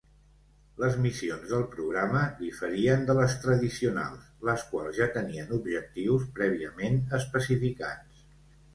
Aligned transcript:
Les 0.83 0.95
missions 1.03 1.43
del 1.51 1.65
programa 1.73 2.23
diferien 2.39 3.05
de 3.11 3.17
les 3.21 3.37
tradicionals, 3.45 4.25
les 4.51 4.67
quals 4.73 5.01
ja 5.03 5.11
tenien 5.21 5.57
objectius 5.63 6.29
prèviament 6.41 7.03
especificats. 7.23 8.31